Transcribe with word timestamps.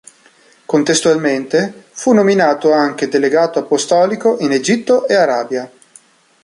Contestualmente 0.65 1.83
fu 1.91 2.11
nominato 2.13 2.71
anche 2.71 3.07
delegato 3.07 3.59
apostolico 3.59 4.37
in 4.39 4.51
Egitto 4.51 5.07
e 5.07 5.13
Arabia. 5.13 5.71